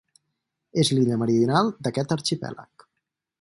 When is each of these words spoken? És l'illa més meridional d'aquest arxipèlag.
És 0.83 0.89
l'illa 0.93 1.11
més 1.13 1.19
meridional 1.23 1.69
d'aquest 1.89 2.17
arxipèlag. 2.17 2.89